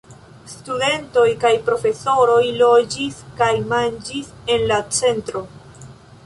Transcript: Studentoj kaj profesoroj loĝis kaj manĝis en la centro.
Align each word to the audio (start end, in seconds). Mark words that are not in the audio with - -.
Studentoj 0.51 1.25
kaj 1.43 1.51
profesoroj 1.67 2.39
loĝis 2.63 3.19
kaj 3.43 3.51
manĝis 3.75 4.33
en 4.57 4.67
la 4.73 4.81
centro. 5.01 5.45